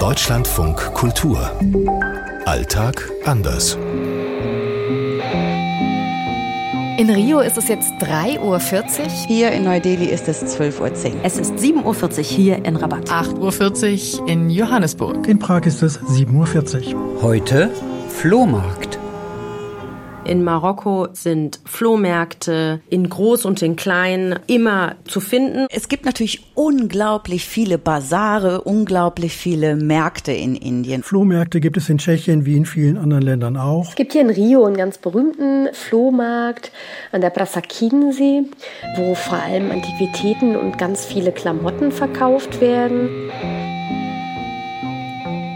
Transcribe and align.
Deutschlandfunk 0.00 0.94
Kultur. 0.94 1.50
Alltag 2.46 3.06
anders. 3.26 3.76
In 6.96 7.10
Rio 7.10 7.40
ist 7.40 7.58
es 7.58 7.68
jetzt 7.68 7.92
3.40 8.00 8.40
Uhr. 8.40 8.58
Hier 9.28 9.52
in 9.52 9.64
Neu-Delhi 9.64 10.06
ist 10.06 10.26
es 10.26 10.42
12.10 10.58 10.80
Uhr. 10.80 11.20
Es 11.22 11.36
ist 11.36 11.52
7.40 11.52 11.84
Uhr 11.84 12.24
hier 12.24 12.64
in 12.64 12.76
Rabat. 12.76 13.10
8.40 13.10 14.20
Uhr 14.20 14.28
in 14.28 14.48
Johannesburg. 14.48 15.28
In 15.28 15.38
Prag 15.38 15.66
ist 15.66 15.82
es 15.82 16.00
7.40 16.00 16.94
Uhr. 16.94 17.22
Heute 17.22 17.70
Flohmarkt. 18.08 18.99
In 20.24 20.44
Marokko 20.44 21.08
sind 21.12 21.60
Flohmärkte 21.64 22.80
in 22.90 23.08
groß 23.08 23.46
und 23.46 23.62
in 23.62 23.76
klein 23.76 24.38
immer 24.46 24.96
zu 25.06 25.20
finden. 25.20 25.66
Es 25.70 25.88
gibt 25.88 26.04
natürlich 26.04 26.52
unglaublich 26.54 27.46
viele 27.46 27.78
Basare, 27.78 28.60
unglaublich 28.60 29.34
viele 29.34 29.76
Märkte 29.76 30.32
in 30.32 30.54
Indien. 30.54 31.02
Flohmärkte 31.02 31.60
gibt 31.60 31.78
es 31.78 31.88
in 31.88 31.98
Tschechien 31.98 32.44
wie 32.44 32.56
in 32.56 32.66
vielen 32.66 32.98
anderen 32.98 33.22
Ländern 33.22 33.56
auch. 33.56 33.88
Es 33.88 33.94
gibt 33.94 34.12
hier 34.12 34.20
in 34.20 34.30
Rio 34.30 34.64
einen 34.66 34.76
ganz 34.76 34.98
berühmten 34.98 35.68
Flohmarkt 35.72 36.70
an 37.12 37.22
der 37.22 37.34
Praça 37.34 37.62
15, 37.62 38.50
wo 38.96 39.14
vor 39.14 39.38
allem 39.38 39.70
Antiquitäten 39.70 40.54
und 40.54 40.76
ganz 40.76 41.04
viele 41.04 41.32
Klamotten 41.32 41.92
verkauft 41.92 42.60
werden. 42.60 43.08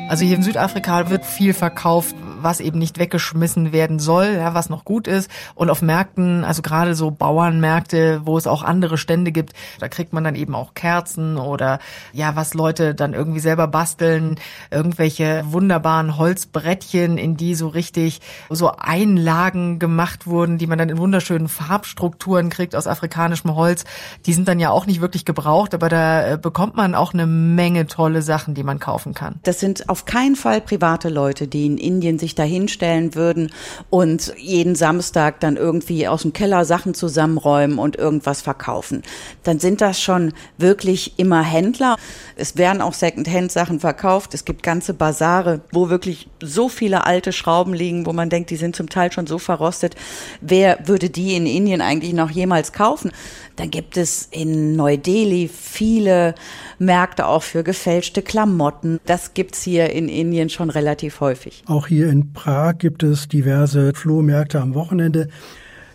Also 0.09 0.24
hier 0.24 0.37
in 0.37 0.42
Südafrika 0.42 1.10
wird 1.10 1.24
viel 1.24 1.54
verkauft, 1.54 2.15
was 2.44 2.60
eben 2.60 2.78
nicht 2.78 2.98
weggeschmissen 2.98 3.72
werden 3.72 3.98
soll, 3.98 4.36
ja, 4.36 4.54
was 4.54 4.70
noch 4.70 4.84
gut 4.84 5.08
ist. 5.08 5.30
Und 5.54 5.70
auf 5.70 5.82
Märkten, 5.82 6.44
also 6.44 6.62
gerade 6.62 6.94
so 6.94 7.10
Bauernmärkte, 7.10 8.22
wo 8.24 8.38
es 8.38 8.46
auch 8.46 8.62
andere 8.62 8.98
Stände 8.98 9.32
gibt, 9.32 9.52
da 9.80 9.88
kriegt 9.88 10.12
man 10.12 10.22
dann 10.24 10.36
eben 10.36 10.54
auch 10.54 10.74
Kerzen 10.74 11.36
oder 11.36 11.78
ja, 12.12 12.36
was 12.36 12.54
Leute 12.54 12.94
dann 12.94 13.14
irgendwie 13.14 13.40
selber 13.40 13.66
basteln, 13.66 14.36
irgendwelche 14.70 15.44
wunderbaren 15.46 16.16
Holzbrettchen, 16.18 17.18
in 17.18 17.36
die 17.36 17.54
so 17.54 17.68
richtig 17.68 18.20
so 18.51 18.73
Einlagen 18.76 19.79
gemacht 19.79 20.26
wurden, 20.26 20.58
die 20.58 20.66
man 20.66 20.79
dann 20.79 20.88
in 20.88 20.98
wunderschönen 20.98 21.48
Farbstrukturen 21.48 22.51
kriegt 22.51 22.76
aus 22.76 22.86
afrikanischem 22.86 23.54
Holz. 23.54 23.84
Die 24.26 24.32
sind 24.32 24.48
dann 24.48 24.60
ja 24.60 24.70
auch 24.70 24.86
nicht 24.86 25.01
wirklich 25.01 25.24
gebraucht, 25.24 25.74
aber 25.74 25.88
da 25.88 26.32
äh, 26.32 26.38
bekommt 26.38 26.76
man 26.76 26.95
auch 26.95 27.14
eine 27.14 27.26
Menge 27.26 27.86
tolle 27.86 28.23
Sachen, 28.23 28.54
die 28.54 28.62
man 28.62 28.79
kaufen 28.79 29.14
kann. 29.14 29.40
Das 29.42 29.60
sind 29.60 29.88
auf 29.88 30.04
keinen 30.04 30.36
Fall 30.36 30.60
private 30.60 31.08
Leute, 31.08 31.48
die 31.48 31.66
in 31.66 31.79
Indien 31.79 32.18
sich 32.18 32.34
sich 32.35 32.37
dahinstellen 32.37 33.15
würden 33.15 33.51
und 33.90 34.32
jeden 34.37 34.74
Samstag 34.74 35.40
dann 35.40 35.57
irgendwie 35.57 36.09
aus 36.09 36.23
dem 36.23 36.32
Keller 36.32 36.65
Sachen 36.65 36.95
zusammenräumen 36.95 37.79
und 37.79 37.96
irgendwas 37.96 38.43
verkaufen. 38.43 39.02
Dann 39.45 39.59
sind 39.60 39.80
das 39.80 40.01
schon 40.01 40.32
wirklich 40.59 41.18
immer 41.18 41.43
Händler. 41.43 41.96
Es 42.37 42.57
werden 42.57 42.82
auch 42.82 42.95
Second-Hand-Sachen 42.95 43.80
verkauft. 43.80 44.35
Es 44.35 44.45
gibt 44.45 44.63
ganze 44.63 44.95
Basare, 44.95 45.60
wo 45.73 45.88
wirklich 45.88 46.29
so 46.43 46.68
viele 46.68 47.07
alte 47.07 47.32
Schrauben 47.32 47.74
liegen, 47.74 48.07
wo 48.07 48.13
man 48.13 48.30
denkt, 48.30 48.51
die 48.51 48.57
sind 48.57 48.74
zum 48.74 48.88
Teil 48.88 49.13
schon 49.13 49.26
so 49.26 49.38
verrostet. 49.38 49.95
Wer 50.41 50.79
würde 50.87 51.10
die 51.10 51.37
in 51.37 51.46
Indien 51.46 51.80
eigentlich 51.80 52.13
noch 52.13 52.30
jemals 52.30 52.73
kaufen? 52.73 53.13
Dann 53.57 53.71
gibt 53.71 53.96
es 53.96 54.29
in 54.32 54.74
Neu-Delhi 54.74 55.48
viele 55.48 56.35
Märkte 56.79 57.26
auch 57.26 57.43
für 57.43 57.63
gefälschte 57.63 58.23
Klamotten. 58.23 58.98
Das 59.07 59.35
gibt's 59.35 59.63
hier 59.63 59.91
in 59.91 60.09
Indien 60.09 60.51
schon 60.51 60.71
relativ 60.71 61.21
häufig. 61.21 61.63
Auch 61.66 61.87
hier 61.87 62.09
in 62.09 62.23
Prag 62.32 62.78
gibt 62.78 63.02
es 63.02 63.28
diverse 63.28 63.92
Flohmärkte 63.94 64.60
am 64.60 64.75
Wochenende. 64.75 65.28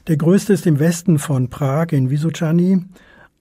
Der 0.07 0.17
größte 0.17 0.53
ist 0.53 0.67
im 0.67 0.79
Westen 0.79 1.19
von 1.19 1.49
Prag 1.49 1.87
in 1.91 2.09
Vysočany. 2.09 2.81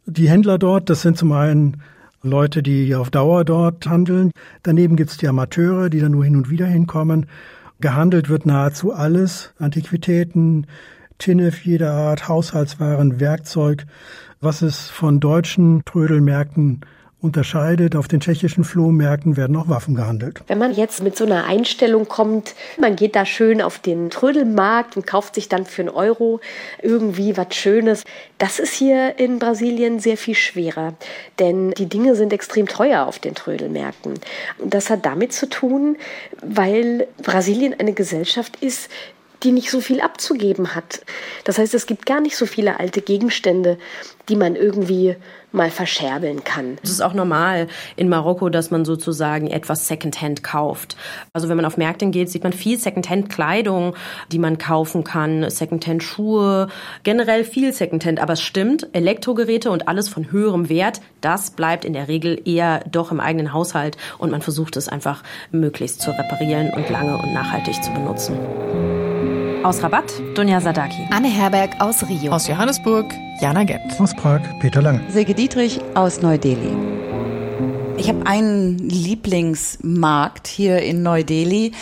Die 0.07 0.29
Händler 0.29 0.59
dort, 0.59 0.91
das 0.91 1.03
sind 1.03 1.19
zum 1.19 1.33
einen 1.33 1.83
Leute, 2.23 2.63
die 2.63 2.95
auf 2.95 3.11
Dauer 3.11 3.45
dort 3.45 3.87
handeln. 3.87 4.31
Daneben 4.63 4.97
gibt 4.97 5.11
es 5.11 5.17
die 5.17 5.29
Amateure, 5.29 5.91
die 5.91 6.01
dann 6.01 6.13
nur 6.13 6.25
hin 6.25 6.37
und 6.37 6.51
wieder 6.51 6.67
hinkommen. 6.67 7.27
Gehandelt 7.81 8.29
wird 8.29 8.47
nahezu 8.47 8.93
alles. 8.93 9.55
Antiquitäten, 9.59 10.67
Tinnef 11.19 11.65
jeder 11.65 11.93
Art, 11.93 12.29
Haushaltswaren, 12.29 13.21
Werkzeug, 13.21 13.87
was 14.41 14.63
es 14.63 14.89
von 14.89 15.21
deutschen 15.21 15.85
Trödelmärkten 15.85 16.81
unterscheidet. 17.21 17.97
Auf 17.97 18.07
den 18.07 18.21
tschechischen 18.21 18.63
Flohmärkten 18.63 19.37
werden 19.37 19.57
auch 19.57 19.69
Waffen 19.69 19.95
gehandelt. 19.95 20.41
Wenn 20.47 20.59
man 20.59 20.73
jetzt 20.73 21.03
mit 21.03 21.17
so 21.17 21.25
einer 21.25 21.45
Einstellung 21.45 22.07
kommt, 22.07 22.55
man 22.81 22.95
geht 22.95 23.17
da 23.17 23.27
schön 23.27 23.61
auf 23.61 23.79
den 23.79 24.11
Trödelmarkt 24.11 24.97
und 24.97 25.07
kauft 25.07 25.35
sich 25.35 25.49
dann 25.49 25.67
für 25.67 25.83
einen 25.83 25.89
Euro 25.89 26.41
irgendwie 26.83 27.37
was 27.37 27.55
Schönes, 27.55 28.05
das 28.39 28.61
ist 28.61 28.75
hier 28.75 29.19
in 29.19 29.39
Brasilien 29.41 29.99
sehr 29.99 30.17
viel 30.17 30.37
schwerer. 30.37 30.95
Denn 31.39 31.73
die 31.73 31.87
Dinge 31.87 32.15
sind 32.15 32.33
extrem 32.33 32.69
teuer 32.69 33.07
auf 33.07 33.19
den 33.19 33.35
Trödelmärkten. 33.35 34.15
Und 34.59 34.75
das 34.75 34.91
hat 34.91 35.05
damit 35.05 35.33
zu 35.33 35.49
tun, 35.49 35.97
weil 36.41 37.09
Brasilien 37.23 37.75
eine 37.79 37.95
Gesellschaft 37.95 38.63
ist, 38.63 38.91
die 39.43 39.53
nicht 39.53 39.71
so 39.71 39.81
viel 39.81 40.01
abzugeben 40.01 40.75
hat. 40.75 41.01
Das 41.45 41.59
heißt, 41.59 41.75
es 41.75 41.87
gibt 41.87 42.07
gar 42.07 42.21
nicht 42.21 42.37
so 42.37 42.47
viele 42.47 42.81
alte 42.81 43.01
Gegenstände, 43.01 43.79
die 44.29 44.37
man 44.37 44.57
irgendwie 44.57 45.17
mal 45.53 45.71
verscherbeln 45.71 46.45
kann. 46.45 46.77
Es 46.83 46.91
ist 46.91 47.01
auch 47.01 47.15
normal 47.15 47.69
in 47.97 48.09
Marokko, 48.09 48.51
dass 48.51 48.71
man 48.71 48.85
sozusagen 48.85 49.47
etwas 49.47 49.87
Secondhand 49.89 50.43
kauft. 50.43 50.97
Also 51.33 51.49
wenn 51.49 51.57
man 51.57 51.65
auf 51.65 51.79
Märkten 51.79 52.13
geht, 52.13 52.29
sieht 52.29 52.43
man 52.43 52.53
viel 52.53 52.79
Secondhand-Kleidung, 52.79 53.95
die 54.31 54.39
man 54.39 54.59
kaufen 54.59 55.05
kann, 55.05 55.49
Secondhand-Schuhe, 55.49 56.69
generell 57.03 57.45
viel 57.45 57.73
Secondhand. 57.73 58.21
Aber 58.21 58.35
es 58.35 58.43
stimmt, 58.43 58.89
Elektrogeräte 58.93 59.71
und 59.71 59.89
alles 59.89 60.09
von 60.11 60.31
höherem 60.31 60.69
Wert, 60.69 61.01
das 61.23 61.53
bleibt 61.53 61.87
in 61.87 61.95
der 61.95 62.09
Regel 62.09 62.41
eher 62.45 62.85
doch 62.91 63.11
im 63.11 63.21
eigenen 63.21 63.55
Haushalt 63.55 63.97
und 64.19 64.31
man 64.31 64.43
versucht 64.43 64.77
es 64.77 64.89
einfach 64.89 65.23
möglichst 65.51 66.03
zu 66.03 66.11
reparieren 66.11 66.71
und 66.75 66.91
lange 66.91 67.17
und 67.17 67.33
nachhaltig 67.33 67.83
zu 67.83 67.91
benutzen. 67.93 69.08
Aus 69.69 69.83
Rabat, 69.83 70.15
Dunja 70.35 70.63
Sadaki. 70.63 71.07
Anne 71.11 71.29
Herberg 71.29 71.79
aus 71.79 72.03
Rio. 72.09 72.33
Aus 72.33 72.49
Johannesburg, 72.49 73.13
Jana 73.39 73.65
Gent. 73.65 74.01
Aus 74.01 74.15
Prag, 74.15 74.41
Peter 74.61 74.81
Lange. 74.81 75.03
Silke 75.11 75.35
Dietrich 75.35 75.79
aus 75.95 76.23
Neu-Delhi. 76.23 76.75
Ich 77.99 78.09
habe 78.09 78.25
einen 78.25 78.79
Lieblingsmarkt 78.79 80.47
hier 80.47 80.79
in 80.79 81.03
Neu-Delhi, 81.03 81.73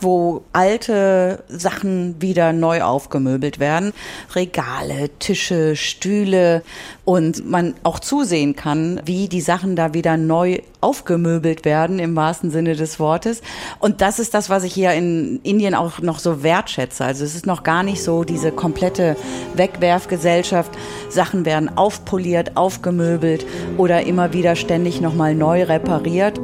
wo 0.00 0.44
alte 0.54 1.44
Sachen 1.48 2.22
wieder 2.22 2.54
neu 2.54 2.80
aufgemöbelt 2.80 3.58
werden. 3.58 3.92
Regale, 4.34 5.10
Tische, 5.18 5.76
Stühle 5.76 6.62
und 7.04 7.46
man 7.46 7.74
auch 7.82 7.98
zusehen 7.98 8.56
kann, 8.56 9.02
wie 9.04 9.28
die 9.28 9.42
Sachen 9.42 9.76
da 9.76 9.92
wieder 9.92 10.16
neu 10.16 10.60
aufgemöbelt 10.84 11.64
werden 11.64 11.98
im 11.98 12.14
wahrsten 12.14 12.50
Sinne 12.50 12.76
des 12.76 13.00
Wortes. 13.00 13.40
Und 13.78 14.02
das 14.02 14.18
ist 14.18 14.34
das, 14.34 14.50
was 14.50 14.64
ich 14.64 14.74
hier 14.74 14.92
in 14.92 15.40
Indien 15.42 15.74
auch 15.74 16.00
noch 16.00 16.18
so 16.18 16.42
wertschätze. 16.42 17.04
Also 17.04 17.24
es 17.24 17.34
ist 17.34 17.46
noch 17.46 17.62
gar 17.62 17.82
nicht 17.82 18.02
so 18.02 18.22
diese 18.22 18.52
komplette 18.52 19.16
Wegwerfgesellschaft. 19.54 20.70
Sachen 21.08 21.44
werden 21.46 21.76
aufpoliert, 21.76 22.56
aufgemöbelt 22.56 23.46
oder 23.78 24.04
immer 24.04 24.32
wieder 24.32 24.56
ständig 24.56 25.00
nochmal 25.00 25.34
neu 25.34 25.64
repariert. 25.64 26.38